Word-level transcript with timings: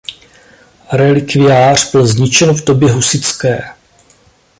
Relikviář 0.91 1.91
byl 1.91 2.07
zničen 2.07 2.53
v 2.53 2.63
době 2.63 2.91
husitské. 2.91 3.59